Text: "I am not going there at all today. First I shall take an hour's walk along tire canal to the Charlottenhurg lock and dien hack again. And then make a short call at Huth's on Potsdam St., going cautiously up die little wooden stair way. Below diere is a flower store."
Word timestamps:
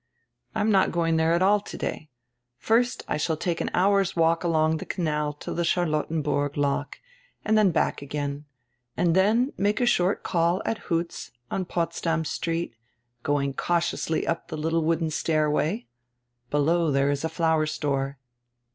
"I 0.55 0.61
am 0.61 0.71
not 0.71 0.91
going 0.91 1.17
there 1.17 1.33
at 1.33 1.43
all 1.43 1.59
today. 1.59 2.09
First 2.57 3.03
I 3.07 3.17
shall 3.17 3.37
take 3.37 3.61
an 3.61 3.69
hour's 3.71 4.15
walk 4.15 4.43
along 4.43 4.79
tire 4.79 4.87
canal 4.87 5.31
to 5.33 5.53
the 5.53 5.61
Charlottenhurg 5.63 6.57
lock 6.57 6.97
and 7.45 7.55
dien 7.55 7.71
hack 7.71 8.01
again. 8.01 8.45
And 8.97 9.15
then 9.15 9.53
make 9.59 9.79
a 9.79 9.85
short 9.85 10.23
call 10.23 10.59
at 10.65 10.79
Huth's 10.89 11.29
on 11.51 11.65
Potsdam 11.65 12.25
St., 12.25 12.71
going 13.21 13.53
cautiously 13.53 14.25
up 14.25 14.47
die 14.47 14.55
little 14.55 14.81
wooden 14.83 15.11
stair 15.11 15.47
way. 15.51 15.85
Below 16.49 16.91
diere 16.91 17.11
is 17.11 17.23
a 17.23 17.29
flower 17.29 17.67
store." 17.67 18.17